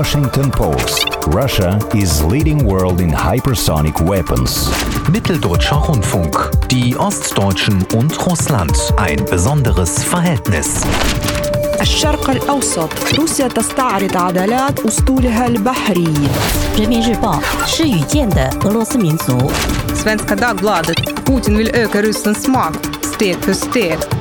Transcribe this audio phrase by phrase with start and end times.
[0.00, 1.16] Washington Post.
[1.28, 4.70] Russia is leading world in hypersonic weapons.
[5.10, 6.50] Mitteldeutscher Rundfunk.
[6.70, 8.76] Die Ostdeutschen und Russland.
[8.96, 10.82] Ein besonderes Verhältnis.
[11.80, 16.14] الشرق الأوسط روسيا تستعرض عضلات أسطولها البحري
[16.78, 19.50] 人民日报是语见的俄罗斯民族。
[19.94, 20.96] Svenska Dagbladet.
[21.24, 24.19] Putin vill öka Rysslands makt steg för steg.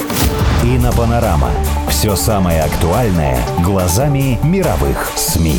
[0.63, 1.51] Инопанорама.
[1.89, 5.59] Все самое актуальное глазами мировых СМИ.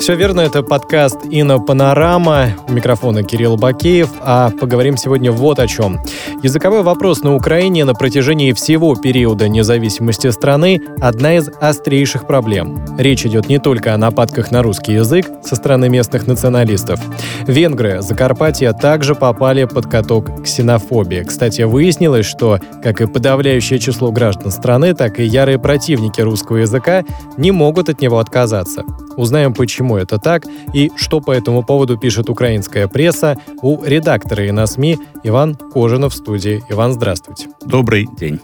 [0.00, 2.54] Все верно, это подкаст «Инопанорама».
[2.66, 6.00] У микрофона Кирилл Бакеев, а поговорим сегодня вот о чем.
[6.42, 12.82] Языковой вопрос на Украине на протяжении всего периода независимости страны– одна из острейших проблем.
[12.96, 16.98] Речь идет не только о нападках на русский язык со стороны местных националистов.
[17.46, 21.24] Венгры Закарпатья также попали под каток ксенофобии.
[21.24, 27.04] Кстати, выяснилось, что как и подавляющее число граждан страны, так и ярые противники русского языка
[27.36, 28.84] не могут от него отказаться.
[29.16, 34.50] Узнаем, почему это так и что по этому поводу пишет украинская пресса у редактора и
[34.50, 36.62] на СМИ Иван Кожинов в студии.
[36.68, 37.48] Иван, здравствуйте.
[37.64, 38.40] Добрый день.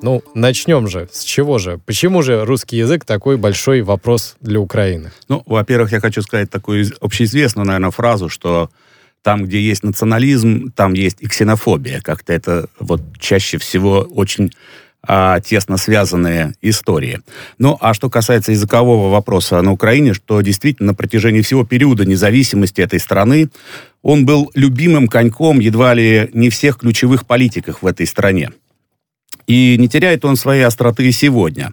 [0.00, 1.08] Ну, начнем же.
[1.12, 1.80] С чего же?
[1.84, 5.10] Почему же русский язык такой большой вопрос для Украины?
[5.28, 8.70] Ну, во-первых, я хочу сказать такую общеизвестную, наверное, фразу, что
[9.22, 12.00] там, где есть национализм, там есть и ксенофобия.
[12.00, 14.52] Как-то это вот чаще всего очень
[15.06, 17.20] а, тесно связанные истории.
[17.58, 22.80] Ну, а что касается языкового вопроса на Украине, что действительно на протяжении всего периода независимости
[22.80, 23.48] этой страны
[24.02, 28.50] он был любимым коньком едва ли не всех ключевых политиков в этой стране.
[29.46, 31.72] И не теряет он своей остроты и сегодня.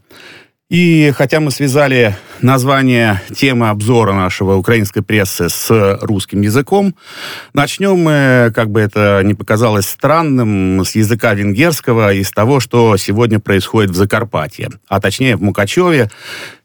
[0.70, 6.96] И хотя мы связали название темы обзора нашего украинской прессы с русским языком,
[7.54, 12.98] начнем мы, как бы это ни показалось странным, с языка венгерского и с того, что
[12.98, 16.10] сегодня происходит в Закарпатье, а точнее в Мукачеве.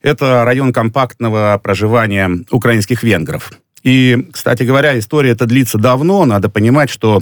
[0.00, 3.52] Это район компактного проживания украинских венгров.
[3.82, 6.24] И, кстати говоря, история эта длится давно.
[6.24, 7.20] Надо понимать, что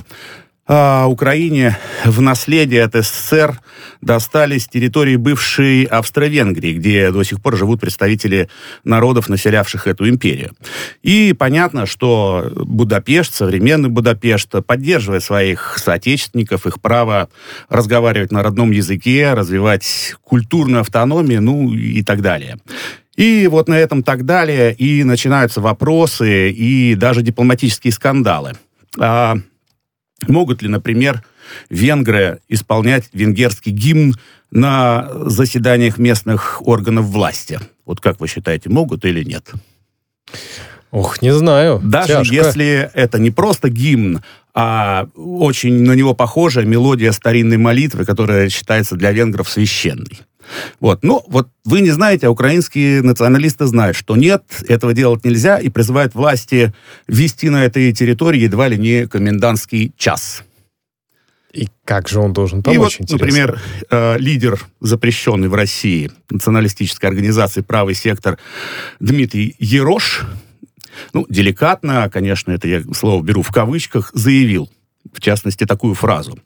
[0.68, 3.58] а, Украине в наследие от СССР
[4.02, 8.50] достались территории бывшей Австро-Венгрии, где до сих пор живут представители
[8.84, 10.52] народов, населявших эту империю.
[11.02, 17.30] И понятно, что Будапешт, современный Будапешт, поддерживает своих соотечественников, их право
[17.70, 22.58] разговаривать на родном языке, развивать культурную автономию, ну и так далее.
[23.16, 28.52] И вот на этом так далее и начинаются вопросы и даже дипломатические скандалы.
[28.98, 29.38] А
[30.26, 31.22] Могут ли, например,
[31.70, 34.16] венгры исполнять венгерский гимн
[34.50, 37.60] на заседаниях местных органов власти?
[37.86, 39.52] Вот как вы считаете, могут или нет?
[40.90, 41.80] Ох, не знаю.
[41.84, 42.34] Даже Тяжко.
[42.34, 44.22] если это не просто гимн,
[44.54, 50.20] а очень на него похожая мелодия старинной молитвы, которая считается для венгров священной.
[50.81, 51.03] Вот.
[51.03, 55.69] Ну, вот вы не знаете, а украинские националисты знают, что нет, этого делать нельзя, и
[55.69, 56.72] призывают власти
[57.06, 60.42] ввести на этой территории едва ли не комендантский час.
[61.53, 63.16] И как же он должен там и вот, интересно.
[63.19, 63.60] например,
[63.91, 68.38] э, лидер, запрещенный в России националистической организации «Правый сектор»
[69.00, 70.26] Дмитрий Ерош,
[71.14, 74.70] ну, деликатно, конечно, это я слово беру в кавычках, заявил,
[75.12, 76.38] в частности, такую фразу.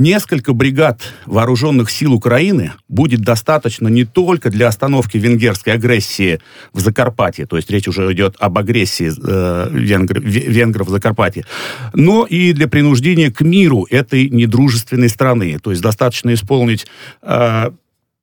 [0.00, 6.40] Несколько бригад вооруженных сил Украины будет достаточно не только для остановки венгерской агрессии
[6.72, 11.44] в Закарпатье, то есть речь уже идет об агрессии э, венгр, венгров в Закарпатье,
[11.92, 15.58] но и для принуждения к миру этой недружественной страны.
[15.62, 16.86] То есть достаточно исполнить
[17.20, 17.70] э,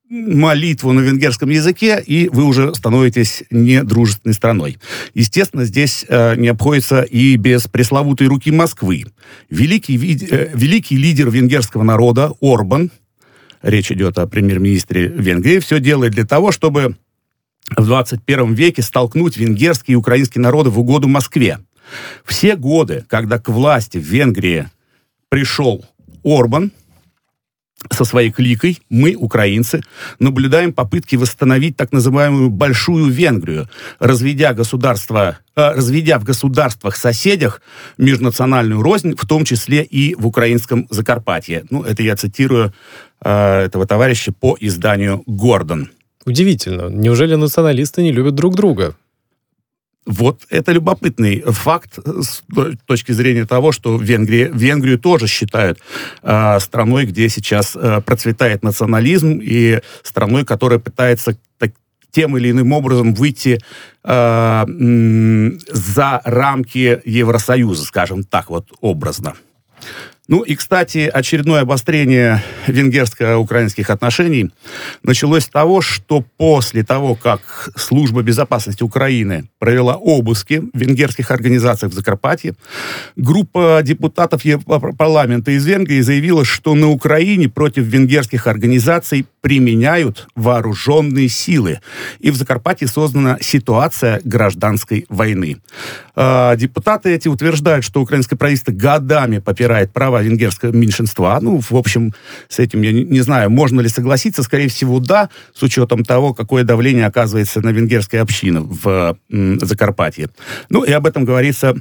[0.09, 4.77] молитву на венгерском языке, и вы уже становитесь недружественной страной.
[5.13, 9.05] Естественно, здесь э, не обходится и без пресловутой руки Москвы.
[9.49, 12.91] Великий, э, великий лидер венгерского народа Орбан,
[13.61, 16.95] речь идет о премьер-министре Венгрии, все делает для того, чтобы
[17.75, 21.59] в 21 веке столкнуть венгерские и украинские народы в угоду Москве.
[22.25, 24.69] Все годы, когда к власти в Венгрии
[25.29, 25.85] пришел
[26.23, 26.71] Орбан,
[27.91, 29.81] со своей кликой, мы, украинцы,
[30.19, 33.69] наблюдаем попытки восстановить так называемую «большую Венгрию»,
[33.99, 37.61] разведя, государство, э, разведя в государствах-соседях
[37.97, 41.65] межнациональную рознь, в том числе и в украинском Закарпатье.
[41.69, 42.73] Ну, это я цитирую
[43.23, 45.89] э, этого товарища по изданию «Гордон».
[46.25, 46.89] Удивительно.
[46.89, 48.95] Неужели националисты не любят друг друга?
[50.07, 52.41] Вот это любопытный факт с
[52.85, 55.79] точки зрения того, что Венгрия, Венгрию тоже считают
[56.23, 61.71] э, страной, где сейчас э, процветает национализм, и страной, которая пытается так,
[62.11, 63.59] тем или иным образом выйти
[64.05, 64.65] э,
[65.73, 69.33] за рамки Евросоюза, скажем так вот образно.
[70.27, 74.51] Ну и, кстати, очередное обострение венгерско-украинских отношений
[75.01, 81.93] началось с того, что после того, как Служба безопасности Украины провела обыски в венгерских организациях
[81.93, 82.55] в Закарпатье,
[83.15, 84.41] группа депутатов
[84.97, 91.79] парламента из Венгрии заявила, что на Украине против венгерских организаций применяют вооруженные силы.
[92.19, 95.57] И в Закарпатье создана ситуация гражданской войны.
[96.19, 101.37] А, депутаты эти утверждают, что украинское правительство годами попирает права венгерского меньшинства.
[101.39, 102.11] Ну, в общем,
[102.49, 104.41] с этим я не, знаю, можно ли согласиться.
[104.41, 110.29] Скорее всего, да, с учетом того, какое давление оказывается на венгерские общины в Закарпатье.
[110.69, 111.75] Ну, и об этом говорится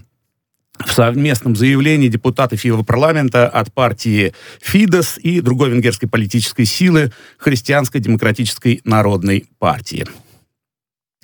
[0.85, 8.83] в совместном заявлении депутатов Европарламента от партии Фидес и другой венгерской политической силы Христианской демократической
[8.85, 10.05] народной партии.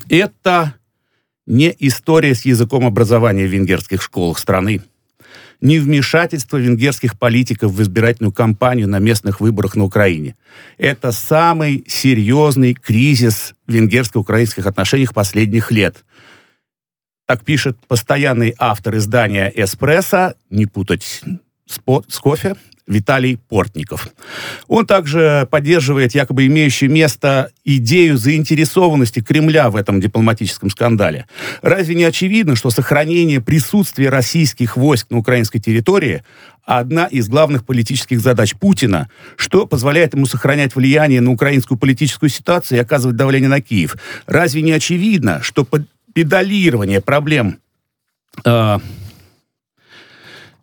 [0.09, 0.77] Это
[1.47, 4.83] не история с языком образования в венгерских школах страны,
[5.61, 10.35] не вмешательство венгерских политиков в избирательную кампанию на местных выборах на Украине.
[10.77, 16.05] Это самый серьезный кризис венгерско-украинских отношениях последних лет.
[17.27, 21.23] Так пишет постоянный автор издания «Эспрессо», не путать
[21.67, 22.57] с кофе,
[22.87, 24.09] Виталий Портников.
[24.67, 31.27] Он также поддерживает якобы имеющую место идею заинтересованности Кремля в этом дипломатическом скандале.
[31.63, 36.23] Разве не очевидно, что сохранение присутствия российских войск на украинской территории
[36.65, 42.79] одна из главных политических задач Путина, что позволяет ему сохранять влияние на украинскую политическую ситуацию
[42.79, 43.97] и оказывать давление на Киев?
[44.27, 45.67] Разве не очевидно, что
[46.13, 47.59] педалирование проблем
[48.45, 48.79] э,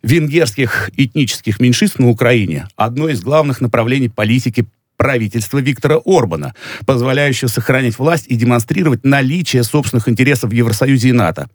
[0.02, 4.66] венгерских этнических меньшинств на Украине одно из главных направлений политики
[4.96, 6.54] правительства Виктора Орбана,
[6.84, 11.48] позволяющего сохранить власть и демонстрировать наличие собственных интересов в Евросоюзе и НАТО.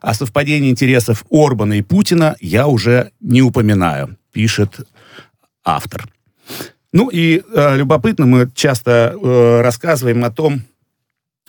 [0.00, 4.86] О совпадении интересов Орбана и Путина я уже не упоминаю, пишет
[5.64, 6.06] автор.
[6.92, 10.62] Ну и э, любопытно, мы часто э, рассказываем о том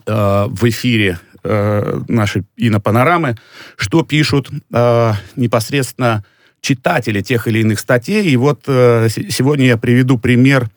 [0.08, 3.38] э, в эфире э, нашей инопанорамы,
[3.76, 6.24] что пишут э, непосредственно
[6.64, 8.26] читатели тех или иных статей.
[8.32, 10.70] И вот э, сегодня я приведу пример,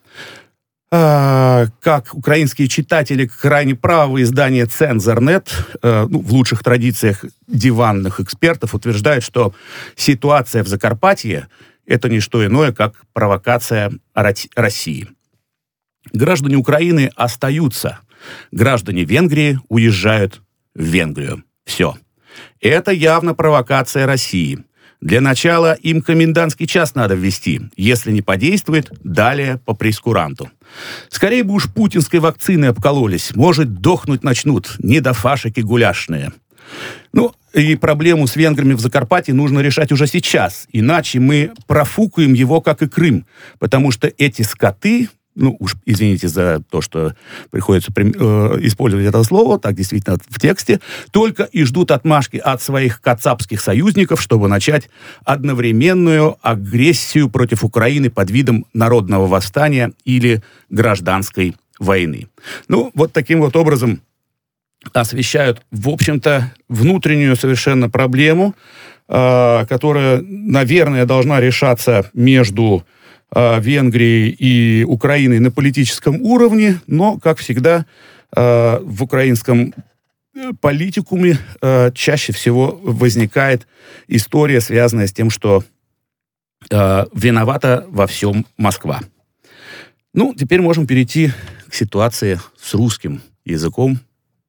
[0.90, 5.52] э, как украинские читатели крайне правого издания «Цензорнет»,
[5.82, 9.54] э, ну, в лучших традициях диванных экспертов, утверждают, что
[9.94, 11.46] ситуация в Закарпатье–
[11.86, 15.08] это не что иное, как провокация России.
[16.12, 18.00] Граждане Украины остаются,
[18.50, 20.42] граждане Венгрии уезжают
[20.74, 21.44] в Венгрию.
[21.64, 21.96] Все.
[22.60, 24.58] Это явно провокация России–
[25.06, 27.60] для начала им комендантский час надо ввести.
[27.76, 30.50] Если не подействует, далее по прескуранту.
[31.10, 33.36] Скорее бы уж путинской вакцины обкололись.
[33.36, 34.74] Может, дохнуть начнут.
[34.80, 36.32] Не до фашики гуляшные.
[37.12, 40.66] Ну, и проблему с венграми в Закарпатье нужно решать уже сейчас.
[40.72, 43.26] Иначе мы профукаем его, как и Крым.
[43.60, 47.14] Потому что эти скоты ну уж извините за то, что
[47.50, 48.02] приходится э,
[48.62, 50.80] использовать это слово, так действительно в тексте,
[51.12, 54.88] только и ждут отмашки от своих кацапских союзников, чтобы начать
[55.24, 62.28] одновременную агрессию против Украины под видом народного восстания или гражданской войны.
[62.68, 64.00] Ну, вот таким вот образом
[64.92, 68.54] освещают, в общем-то, внутреннюю совершенно проблему,
[69.08, 72.84] э, которая, наверное, должна решаться между
[73.34, 77.84] Венгрии и Украины на политическом уровне, но, как всегда,
[78.34, 79.74] э, в украинском
[80.34, 83.66] э, политикуме э, чаще всего возникает
[84.06, 85.64] история, связанная с тем, что
[86.70, 89.00] э, виновата во всем Москва.
[90.14, 91.32] Ну, теперь можем перейти
[91.68, 93.98] к ситуации с русским языком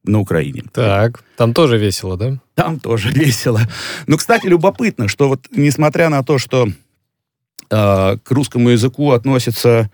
[0.04, 0.64] на Украине.
[0.72, 2.40] Так, там тоже весело, да?
[2.54, 3.62] Там тоже весело.
[4.06, 6.72] Ну, кстати, любопытно, что вот несмотря на то, что Э,
[7.70, 9.90] к русскому языку относится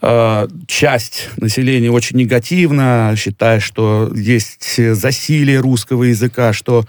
[0.00, 6.86] э, часть населения очень негативно, считая, что есть засилие русского языка, что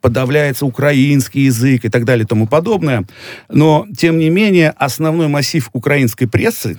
[0.00, 3.06] подавляется украинский язык и так далее и тому подобное.
[3.48, 6.78] Но, тем не менее, основной массив украинской прессы,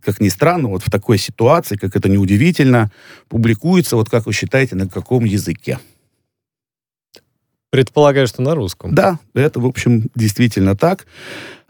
[0.00, 2.90] как ни странно, вот в такой ситуации, как это неудивительно,
[3.28, 5.78] публикуется, вот как вы считаете, на каком языке?
[7.70, 8.94] Предполагаю, что на русском.
[8.94, 11.06] Да, это, в общем, действительно так.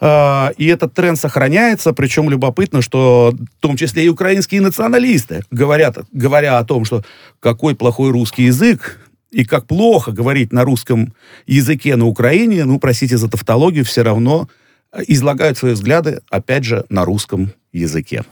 [0.00, 5.98] А, и этот тренд сохраняется, причем любопытно, что в том числе и украинские националисты говорят,
[6.12, 7.02] говоря о том, что
[7.40, 9.00] какой плохой русский язык,
[9.30, 11.14] и как плохо говорить на русском
[11.46, 14.48] языке на Украине, ну, простите за тавтологию, все равно
[14.92, 18.24] э, излагают свои взгляды, опять же, на русском языке.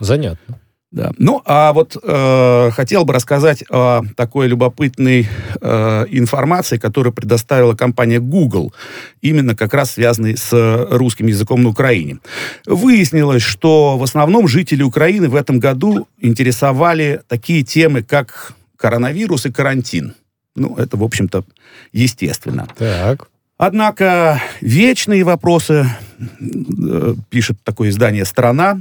[0.00, 0.60] Занятно.
[0.94, 1.10] Да.
[1.18, 5.28] Ну, а вот э, хотел бы рассказать о такой любопытной
[5.60, 8.72] э, информации, которую предоставила компания Google,
[9.20, 12.20] именно как раз связанной с русским языком на Украине.
[12.64, 19.50] Выяснилось, что в основном жители Украины в этом году интересовали такие темы, как коронавирус и
[19.50, 20.14] карантин.
[20.54, 21.44] Ну, это, в общем-то,
[21.92, 22.68] естественно.
[22.78, 23.26] Так.
[23.58, 25.88] Однако вечные вопросы,
[26.20, 28.78] э, пишет такое издание «Страна»,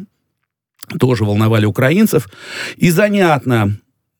[1.00, 2.28] тоже волновали украинцев.
[2.78, 3.78] И занятно,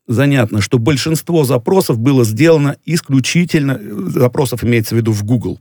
[0.08, 5.60] занятно, что большинство запросов было сделано исключительно, запросов имеется в виду в Google,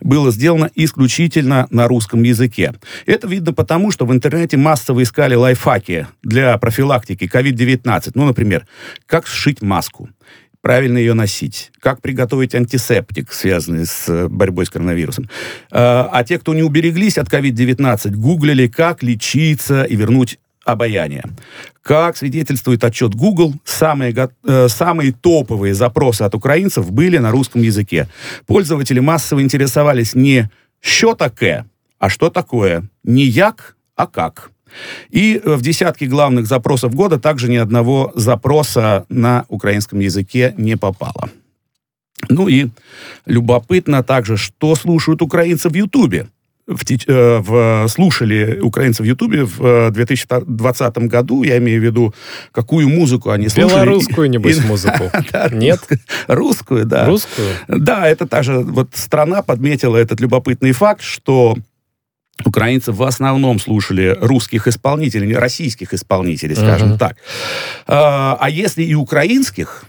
[0.00, 2.72] было сделано исключительно на русском языке.
[3.06, 8.12] Это видно потому, что в интернете массово искали лайфхаки для профилактики COVID-19.
[8.14, 8.66] Ну, например,
[9.06, 10.08] как сшить маску,
[10.64, 15.28] правильно ее носить, как приготовить антисептик, связанный с э, борьбой с коронавирусом.
[15.70, 21.24] А, а те, кто не убереглись от COVID-19, гуглили, как лечиться и вернуть обаяние.
[21.82, 24.14] Как свидетельствует отчет Google, самые,
[24.46, 28.08] э, самые топовые запросы от украинцев были на русском языке.
[28.46, 31.66] Пользователи массово интересовались не «что такое»,
[31.98, 34.50] а что такое не «як», а «как».
[35.10, 41.30] И в десятки главных запросов года также ни одного запроса на украинском языке не попало.
[42.28, 42.68] Ну и
[43.26, 46.28] любопытно также, что слушают украинцы в Ютубе
[46.66, 52.14] в, э, в, слушали украинцы в Ютубе в 2020 э, году, я имею в виду,
[52.52, 53.84] какую музыку они слушали.
[53.84, 55.10] Белорусскую, небось, музыку.
[55.52, 55.80] Нет?
[56.26, 57.06] Русскую, да.
[57.06, 57.48] Русскую?
[57.68, 61.56] Да, это та же вот страна подметила этот любопытный факт, что
[62.44, 67.16] украинцы в основном слушали русских исполнителей, российских исполнителей, скажем так.
[67.86, 69.84] А, а если и украинских,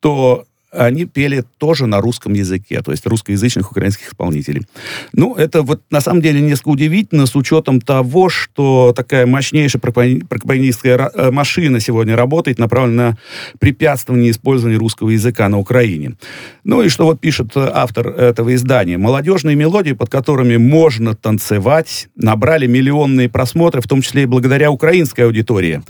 [0.00, 0.46] то
[0.76, 4.62] они пели тоже на русском языке, то есть русскоязычных украинских исполнителей.
[5.12, 11.10] Ну, это вот на самом деле несколько удивительно с учетом того, что такая мощнейшая пропагандистская
[11.12, 13.16] э, машина сегодня работает, направленная на
[13.58, 16.14] препятствование использования русского языка на Украине.
[16.64, 18.98] Ну и что вот пишет автор этого издания.
[18.98, 25.22] Молодежные мелодии, под которыми можно танцевать, набрали миллионные просмотры, в том числе и благодаря украинской
[25.22, 25.82] аудитории.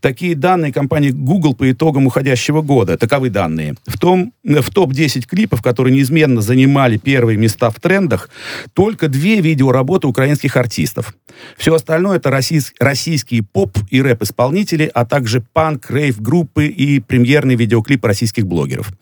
[0.00, 2.96] Такие данные компании Google по итогам уходящего года.
[2.96, 3.74] Таковы данные.
[3.86, 8.28] В том в топ-10 клипов, которые неизменно занимали первые места в трендах,
[8.74, 11.14] только две видеоработы украинских артистов.
[11.56, 18.04] Все остальное это российс, российские поп и рэп-исполнители, а также панк, рейв-группы и премьерный видеоклип
[18.04, 18.92] российских блогеров.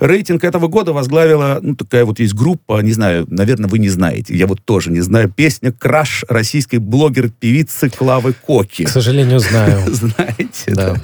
[0.00, 4.36] Рейтинг этого года возглавила, ну, такая вот есть группа, не знаю, наверное, вы не знаете,
[4.36, 8.84] я вот тоже не знаю, песня «Краш» российской блогер-певицы Клавы Коки.
[8.84, 9.82] К сожалению, знаю.
[9.86, 10.96] Знаете, да.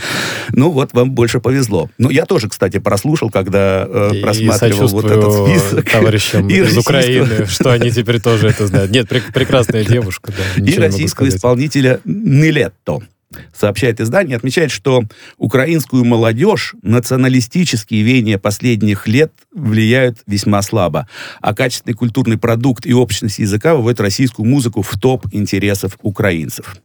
[0.51, 1.91] Ну, вот вам больше повезло.
[1.99, 5.91] Ну, я тоже, кстати, прослушал, когда э, просматривал вот этот список.
[5.91, 8.91] товарищам и из Украины, что они теперь тоже это знают.
[8.91, 10.33] Нет, прекрасная девушка.
[10.33, 13.01] Да, и российского исполнителя Нилетто.
[13.53, 15.03] Сообщает издание, отмечает, что
[15.37, 21.09] украинскую молодежь националистические веяния последних лет влияют весьма слабо,
[21.41, 26.77] а качественный культурный продукт и общность языка выводят российскую музыку в топ интересов украинцев.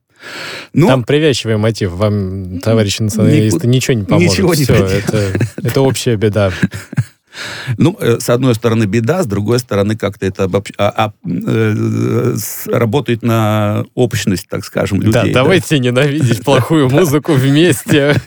[0.73, 1.91] Ну, Там привязчивый мотив.
[1.91, 4.31] Вам, товарищи националисты, ничего не поможет.
[4.31, 6.51] Ничего не Все, это, это общая беда.
[7.77, 10.71] Ну, э, с одной стороны беда, с другой стороны как-то это обобщ...
[10.77, 12.35] а, а, э,
[12.67, 15.31] работает на общность, так скажем, людей.
[15.31, 15.83] Да, давайте да.
[15.83, 18.15] ненавидеть плохую музыку вместе.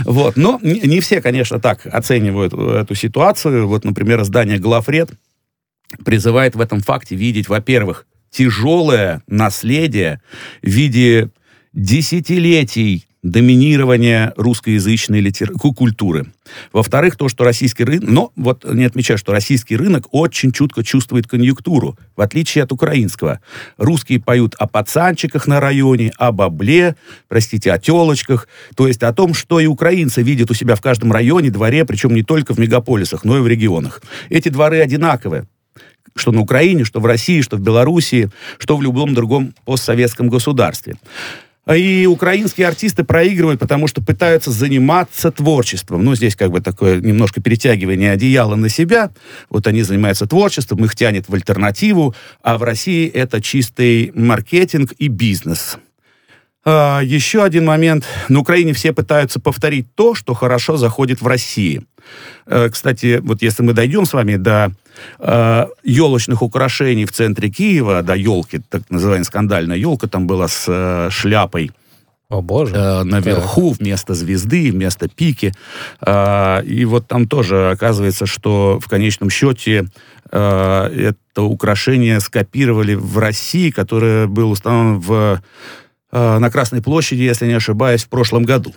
[0.00, 3.68] Вот, но не, не все, конечно, так оценивают эту ситуацию.
[3.68, 5.10] Вот, например, издание «Глафред»
[6.04, 10.20] призывает в этом факте видеть, во-первых, тяжелое наследие
[10.62, 11.30] в виде
[11.72, 15.50] десятилетий доминирования русскоязычной литер...
[15.52, 16.26] культуры.
[16.74, 18.10] Во-вторых, то, что российский рынок...
[18.10, 23.40] Но вот не отмечаю, что российский рынок очень чутко чувствует конъюнктуру, в отличие от украинского.
[23.78, 26.96] Русские поют о пацанчиках на районе, о бабле,
[27.28, 28.46] простите, о телочках.
[28.76, 32.14] То есть о том, что и украинцы видят у себя в каждом районе, дворе, причем
[32.14, 34.02] не только в мегаполисах, но и в регионах.
[34.28, 35.46] Эти дворы одинаковые
[36.16, 40.96] что на Украине, что в России, что в Белоруссии, что в любом другом постсоветском государстве.
[41.72, 46.04] И украинские артисты проигрывают, потому что пытаются заниматься творчеством.
[46.04, 49.10] Ну, здесь как бы такое немножко перетягивание одеяла на себя.
[49.48, 55.08] Вот они занимаются творчеством, их тянет в альтернативу, а в России это чистый маркетинг и
[55.08, 55.78] бизнес.
[56.64, 58.06] А, еще один момент.
[58.28, 61.82] На Украине все пытаются повторить то, что хорошо заходит в России.
[62.46, 64.72] Э, кстати, вот если мы дойдем с вами до
[65.18, 70.64] э, елочных украшений в центре Киева, до елки, так называемая скандальная елка, там была с
[70.68, 71.70] э, шляпой,
[72.30, 72.74] о боже.
[72.74, 73.76] Э, наверху да.
[73.78, 75.52] вместо звезды, вместо пики.
[76.04, 79.86] Э, и вот там тоже оказывается, что в конечном счете
[80.30, 85.42] э, это украшение скопировали в России, которое было установлено в
[86.14, 88.72] на Красной площади, если не ошибаюсь, в прошлом году.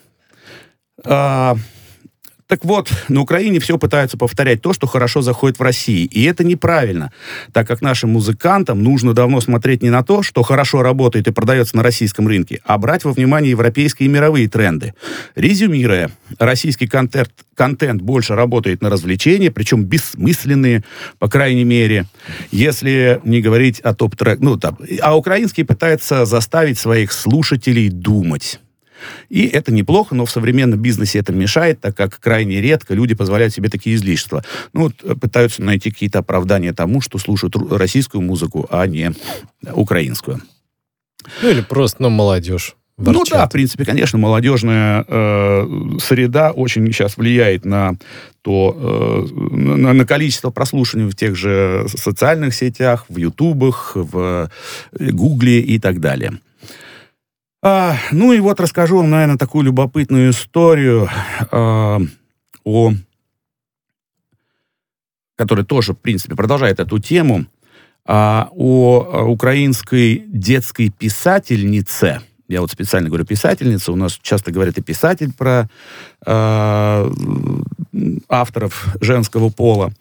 [2.47, 6.05] Так вот, на Украине все пытаются повторять то, что хорошо заходит в России.
[6.05, 7.11] И это неправильно,
[7.51, 11.75] так как нашим музыкантам нужно давно смотреть не на то, что хорошо работает и продается
[11.75, 14.93] на российском рынке, а брать во внимание европейские и мировые тренды.
[15.35, 20.85] Резюмируя, российский контент, контент больше работает на развлечения, причем бессмысленные,
[21.19, 22.05] по крайней мере,
[22.51, 24.39] если не говорить о топ-трек.
[24.39, 28.61] Ну, там, а украинский пытается заставить своих слушателей думать.
[29.29, 33.53] И это неплохо, но в современном бизнесе это мешает, так как крайне редко люди позволяют
[33.53, 34.43] себе такие излишества.
[34.73, 39.13] Ну, вот, э, пытаются найти какие-то оправдания тому, что слушают российскую музыку, а не
[39.71, 40.41] украинскую.
[41.41, 42.75] Ну, или просто, ну, молодежь.
[42.97, 43.15] Ворчат.
[43.15, 45.67] Ну да, в принципе, конечно, молодежная э,
[46.01, 47.95] среда очень сейчас влияет на
[48.41, 54.49] то, э, на, на количество прослушиваний в тех же социальных сетях, в ютубах, в
[54.99, 56.39] э, гугле и так далее.
[57.61, 61.09] А, ну и вот расскажу вам, наверное, такую любопытную историю
[61.51, 61.99] а,
[62.63, 62.91] о
[65.35, 67.45] которая тоже, в принципе, продолжает эту тему,
[68.05, 74.81] а, о украинской детской писательнице– я вот специально говорю писательница, у нас часто говорят и
[74.81, 75.69] писатель про
[76.25, 77.11] э,
[78.29, 79.91] авторов женского пола.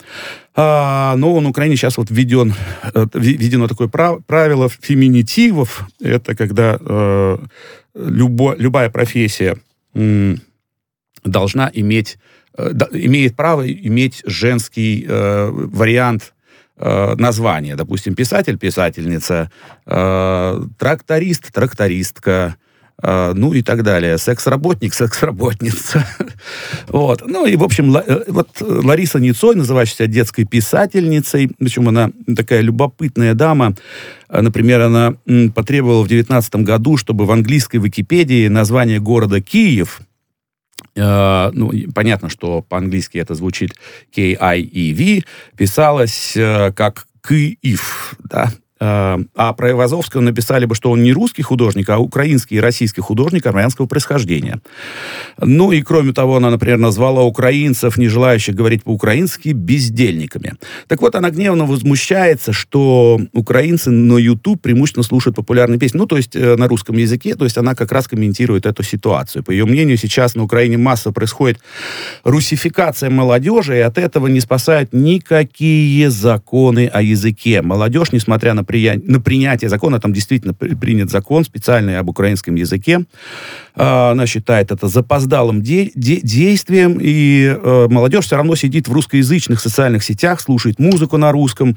[0.55, 2.55] А, но на Украине сейчас вот введен,
[2.95, 5.89] э, введено такое правило феминитивов.
[6.01, 7.39] Это когда э,
[7.95, 9.57] любо, любая профессия
[9.95, 10.37] э,
[11.25, 12.19] должна иметь,
[12.57, 16.33] э, имеет право иметь женский э, вариант
[16.79, 17.77] э, название.
[17.77, 19.51] Допустим, писатель, писательница,
[19.87, 22.57] э, тракторист, трактористка,
[23.03, 24.19] э, ну и так далее.
[24.19, 26.07] Секс-работник, секс-работница.
[26.89, 27.23] вот.
[27.27, 33.35] Ну и, в общем, э, вот Лариса Ницой, называющаяся детской писательницей, причем она такая любопытная
[33.35, 33.75] дама,
[34.29, 35.15] Например, она
[35.55, 40.01] потребовала в 19 году, чтобы в английской Википедии название города Киев
[40.97, 43.75] Uh, ну, понятно, что по-английски это звучит
[44.15, 45.25] K-I-E-V,
[45.55, 51.43] писалось uh, как Киев, да, а, а про Ивазовского написали бы, что он не русский
[51.43, 54.61] художник, а украинский и российский художник армянского происхождения.
[55.41, 60.55] Ну и кроме того, она, например, назвала украинцев, не желающих говорить по-украински, бездельниками.
[60.89, 66.19] Так вот, она гневно возмущается, что украинцы на YouTube преимущественно слушают популярные песни, ну то
[66.19, 69.43] есть э, на русском языке, то есть она как раз комментирует эту ситуацию.
[69.43, 71.61] По ее мнению, сейчас на Украине массово происходит
[72.25, 77.63] русификация молодежи, и от этого не спасают никакие законы о языке.
[77.63, 79.01] Молодежь, несмотря на прия...
[79.03, 83.05] на принятие закона, там действительно принят закон специальный об украинском языке.
[83.77, 85.91] А, она считает это запоздалым де...
[85.95, 86.21] Де...
[86.21, 91.77] действием, и э, молодежь все равно сидит в русскоязычных социальных сетях, слушает музыку на русском,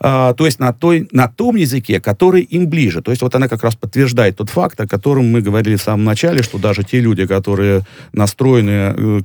[0.00, 1.08] э, то есть на, той...
[1.12, 3.02] на том языке, который им ближе.
[3.02, 6.04] То есть вот она как раз подтверждает тот факт, о котором мы говорили в самом
[6.04, 9.20] начале, что даже те люди, которые настроены э,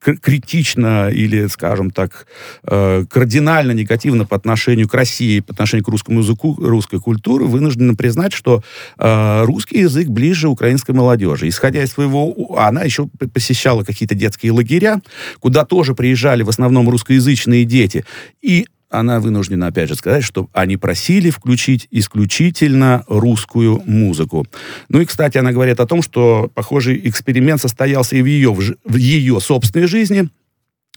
[0.00, 2.26] критично или, скажем так,
[2.64, 7.94] э, кардинально негативно по отношению к России, по отношению к русскому языку, русской культуре, вынуждены
[7.94, 8.62] признать, что
[8.98, 11.11] э, русский язык ближе украинской молодежи.
[11.48, 12.56] Исходя из своего...
[12.58, 15.00] Она еще посещала какие-то детские лагеря,
[15.40, 18.04] куда тоже приезжали в основном русскоязычные дети.
[18.40, 24.46] И она вынуждена, опять же, сказать, что они просили включить исключительно русскую музыку.
[24.90, 28.96] Ну и, кстати, она говорит о том, что похожий эксперимент состоялся и в ее, в
[28.96, 30.28] ее собственной жизни.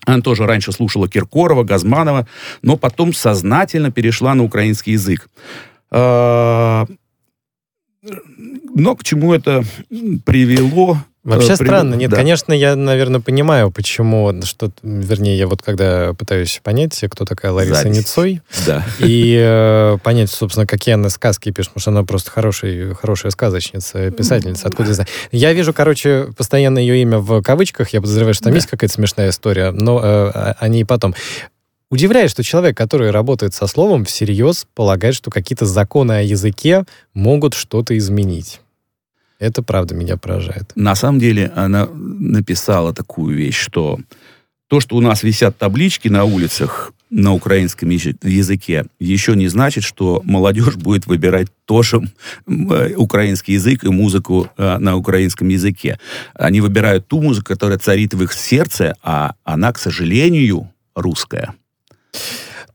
[0.05, 2.27] Она тоже раньше слушала Киркорова, Газманова,
[2.61, 5.29] но потом сознательно перешла на украинский язык.
[8.05, 8.13] А,
[8.75, 9.63] но к чему это
[10.25, 11.95] привело, Вообще э, странно.
[11.95, 12.17] Нет, да.
[12.17, 17.81] конечно, я, наверное, понимаю, почему, что, вернее, я вот когда пытаюсь понять, кто такая Лариса
[17.81, 17.97] Запись.
[17.97, 18.85] Ницой, да.
[18.99, 24.11] и э, понять, собственно, какие она сказки пишет, потому что она просто хороший, хорошая сказочница,
[24.11, 25.07] писательница, откуда я знаю.
[25.31, 28.57] Я вижу, короче, постоянно ее имя в кавычках, я подозреваю, что там да.
[28.57, 31.15] есть какая-то смешная история, но э, о ней потом.
[31.91, 37.53] Удивляет, что человек, который работает со словом, всерьез полагает, что какие-то законы о языке могут
[37.53, 38.61] что-то изменить.
[39.37, 40.71] Это правда меня поражает.
[40.75, 43.99] На самом деле она написала такую вещь, что
[44.67, 50.21] то, что у нас висят таблички на улицах на украинском языке, еще не значит, что
[50.25, 52.01] молодежь будет выбирать тоже
[52.47, 55.99] э, украинский язык и музыку э, на украинском языке.
[56.33, 61.53] Они выбирают ту музыку, которая царит в их сердце, а она, к сожалению, русская.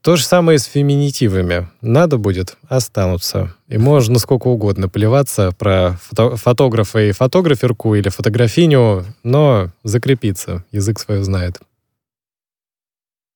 [0.03, 1.69] То же самое с феминитивами.
[1.83, 3.55] Надо будет, останутся.
[3.69, 10.65] И можно сколько угодно плеваться про фото фотографа и фотограферку или фотографиню, но закрепиться.
[10.73, 11.61] Язык свое знает.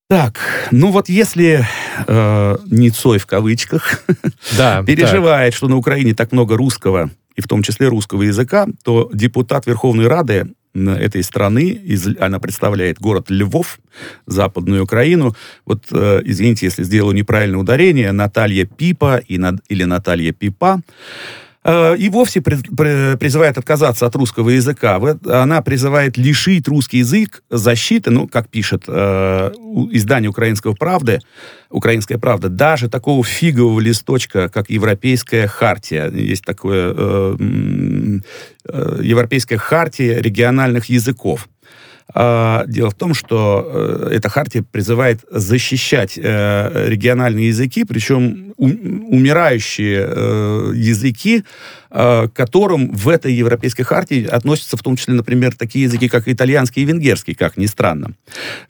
[0.09, 0.39] Так,
[0.71, 1.67] ну вот если
[2.07, 4.03] э, Ницой в кавычках
[4.57, 5.57] да, переживает, так.
[5.57, 10.07] что на Украине так много русского и в том числе русского языка, то депутат Верховной
[10.07, 13.79] Рады этой страны, из, она представляет город Львов,
[14.25, 15.35] Западную Украину.
[15.65, 20.81] Вот, э, извините, если сделаю неправильное ударение, Наталья Пипа и, или Наталья Пипа,
[21.65, 25.01] и вовсе призывает отказаться от русского языка.
[25.25, 29.51] Она призывает лишить русский язык защиты, ну, как пишет э,
[29.91, 31.21] издание «Украинского правды»,
[31.71, 36.11] «Украинская правда», даже такого фигового листочка, как Европейская хартия.
[36.11, 37.37] Есть такое э,
[38.69, 41.49] э, Европейская хартия региональных языков.
[42.13, 50.07] А, дело в том, что э, эта хартия призывает защищать э, региональные языки, причем умирающие
[50.07, 51.43] э, языки,
[51.89, 56.83] к которым в этой европейской хартии относятся в том числе, например, такие языки, как итальянский
[56.83, 58.13] и венгерский, как ни странно.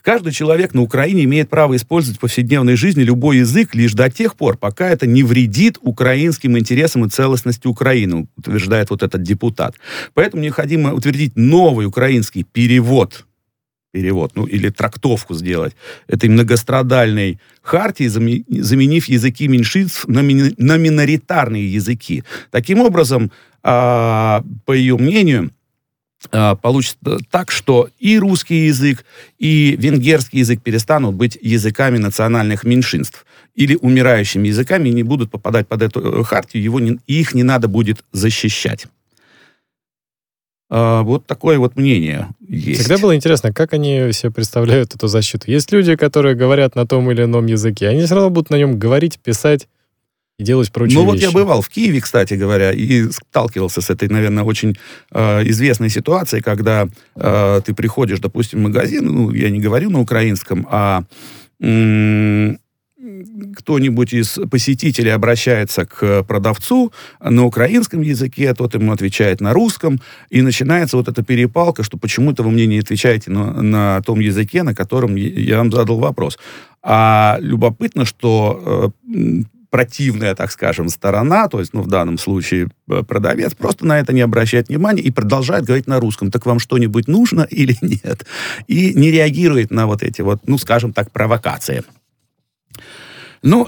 [0.01, 4.35] Каждый человек на Украине имеет право использовать в повседневной жизни любой язык лишь до тех
[4.35, 9.75] пор, пока это не вредит украинским интересам и целостности Украины, утверждает вот этот депутат.
[10.13, 13.25] Поэтому необходимо утвердить новый украинский перевод
[13.95, 15.73] перевод, ну или трактовку сделать
[16.07, 22.25] этой многострадальной хартии, заменив языки меньшинств на, на миноритарные языки.
[22.51, 23.31] Таким образом,
[23.63, 25.51] а, по ее мнению,
[26.29, 26.97] а, получится
[27.31, 29.05] так, что и русский язык,
[29.39, 35.69] и венгерский язык перестанут быть языками национальных меньшинств или умирающими языками и не будут попадать
[35.69, 38.87] под эту э, хартию, его не, их не надо будет защищать.
[40.69, 42.81] А, вот такое вот мнение есть.
[42.81, 45.49] Всегда было интересно, как они себе представляют эту защиту.
[45.51, 48.79] Есть люди, которые говорят на том или ином языке, они все равно будут на нем
[48.79, 49.67] говорить, писать
[50.37, 51.25] и делать прочие Ну вот вещи.
[51.25, 54.75] я бывал в Киеве, кстати говоря, и сталкивался с этой, наверное, очень
[55.11, 60.01] э, известной ситуацией, когда э, ты приходишь, допустим, в магазин, ну, я не говорю на
[60.01, 61.03] украинском, а
[63.57, 69.99] кто-нибудь из посетителей обращается к продавцу на украинском языке, тот ему отвечает на русском,
[70.29, 74.63] и начинается вот эта перепалка, что почему-то вы мне не отвечаете на, на том языке,
[74.63, 76.37] на котором я вам задал вопрос.
[76.83, 79.43] А любопытно, что э,
[79.75, 84.13] противная, так скажем, сторона, то есть, ну, в данном случае э, продавец, просто на это
[84.13, 86.31] не обращает внимания и продолжает говорить на русском.
[86.31, 88.25] Так вам что-нибудь нужно или нет?
[88.67, 91.83] И не реагирует на вот эти вот, ну, скажем так, провокации.
[93.45, 93.67] Ну,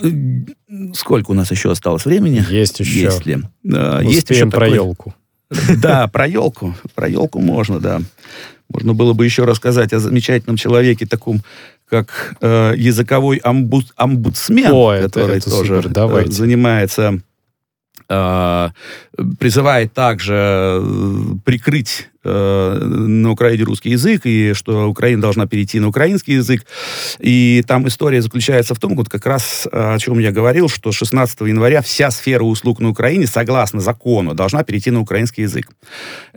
[0.94, 2.46] сколько у нас еще осталось времени?
[2.50, 3.02] Есть еще.
[3.02, 3.38] Есть ли?
[3.66, 4.76] Uh, есть еще про такой...
[4.76, 5.16] елку.
[5.78, 6.76] Да, про елку.
[6.94, 8.02] Про елку можно, да.
[8.70, 11.42] Можно было бы еще рассказать о замечательном человеке, таком,
[11.88, 15.90] как э, языковой амбуд, амбудсмен, О, который это, это тоже супер.
[15.90, 16.32] Давайте.
[16.32, 17.22] занимается
[18.10, 18.70] Э,
[19.40, 20.82] призывает также э,
[21.44, 26.66] прикрыть э, на Украине русский язык, и что Украина должна перейти на украинский язык.
[27.20, 31.42] И там история заключается в том, вот как раз о чем я говорил, что 16
[31.42, 35.70] января вся сфера услуг на Украине, согласно закону, должна перейти на украинский язык.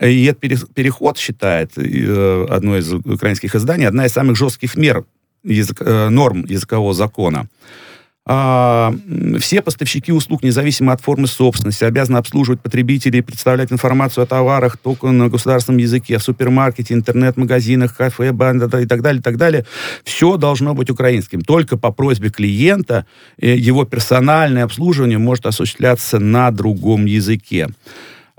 [0.00, 5.05] И этот переход, считает одно из украинских изданий, одна из самых жестких мер
[5.44, 7.48] язык, норм языкового закона
[8.26, 15.09] все поставщики услуг, независимо от формы собственности, обязаны обслуживать потребителей, представлять информацию о товарах только
[15.09, 19.64] на государственном языке, в супермаркете, интернет-магазинах, кафе, банда и так далее, и так далее.
[20.04, 21.40] Все должно быть украинским.
[21.40, 23.06] Только по просьбе клиента
[23.38, 27.68] э, его персональное обслуживание может осуществляться на другом языке.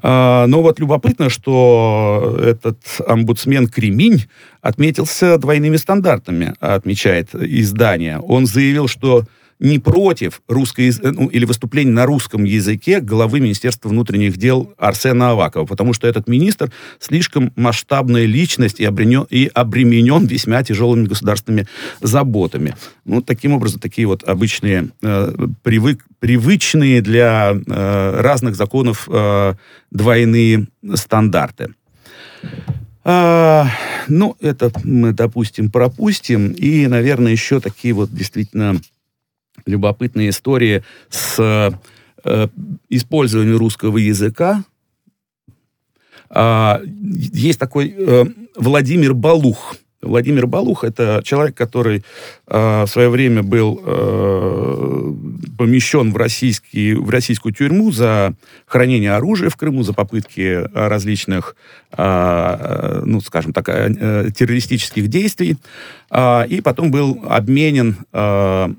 [0.03, 4.27] А, но вот любопытно, что этот омбудсмен Креминь
[4.61, 8.19] отметился двойными стандартами, отмечает издание.
[8.19, 9.25] Он заявил, что
[9.61, 15.65] не против русской, ну, или выступления на русском языке главы Министерства внутренних дел Арсена Авакова,
[15.65, 21.67] потому что этот министр слишком масштабная личность и обременен, и обременен весьма тяжелыми государственными
[22.01, 22.75] заботами.
[23.05, 29.53] Ну, таким образом, такие вот обычные, э, привык, привычные для э, разных законов э,
[29.91, 31.75] двойные стандарты.
[33.03, 33.67] А,
[34.07, 36.51] ну, это мы, допустим, пропустим.
[36.51, 38.79] И, наверное, еще такие вот действительно
[39.65, 41.39] любопытные истории с
[42.23, 42.47] э,
[42.89, 44.63] использованием русского языка.
[46.29, 49.75] А, есть такой э, Владимир Балух.
[50.01, 52.03] Владимир Балух это человек, который
[52.47, 55.13] э, в свое время был э,
[55.57, 58.33] помещен в, российский, в российскую тюрьму за
[58.65, 61.55] хранение оружия в Крыму, за попытки различных,
[61.95, 65.57] э, ну, скажем так, э, террористических действий.
[66.09, 68.73] Э, и потом был обменен э,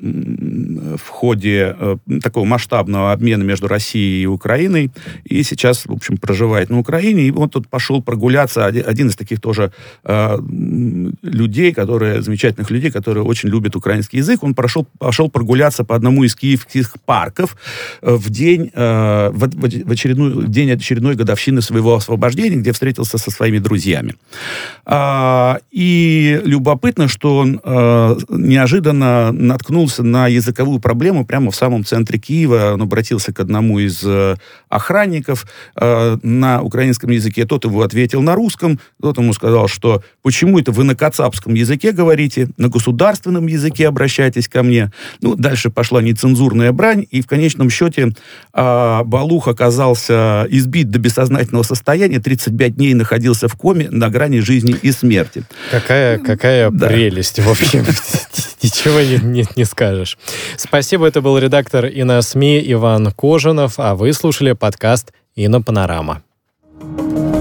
[0.96, 4.90] в ходе э, такого масштабного обмена между Россией и Украиной,
[5.24, 9.40] и сейчас, в общем, проживает на Украине, и он тут пошел прогуляться, один, из таких
[9.40, 9.72] тоже
[10.04, 10.38] э,
[11.22, 16.24] людей, которые, замечательных людей, которые очень любят украинский язык, он прошел, пошел прогуляться по одному
[16.24, 17.56] из киевских парков
[18.00, 24.14] э, в день, в, очередную, день очередной годовщины своего освобождения, где встретился со своими друзьями.
[24.84, 32.72] А, и любопытно, что он неожиданно наткнулся на языковую проблему прямо в самом центре Киева.
[32.74, 34.36] Он обратился к одному из э,
[34.68, 37.46] охранников э, на украинском языке.
[37.46, 38.78] Тот его ответил на русском.
[39.00, 44.48] Тот ему сказал, что почему это вы на кацапском языке говорите, на государственном языке обращайтесь
[44.48, 44.92] ко мне.
[45.20, 48.12] Ну, дальше пошла нецензурная брань, и в конечном счете
[48.52, 54.76] э, Балух оказался избит до бессознательного состояния, 35 дней находился в коме на грани жизни
[54.82, 55.44] и смерти.
[55.70, 56.88] Какая, какая да.
[56.88, 57.84] прелесть, в общем.
[58.62, 60.18] Ничего не, не, не скажешь.
[60.62, 66.22] Спасибо, это был редактор ИНА СМИ Иван Кожинов, а вы слушали подкаст «Инопанорама».
[66.78, 67.31] Панорама.